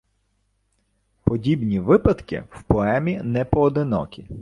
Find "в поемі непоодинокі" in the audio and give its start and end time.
2.49-4.25